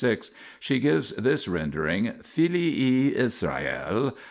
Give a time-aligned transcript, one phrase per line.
[0.01, 4.17] 36, she gives this rendering filii Israel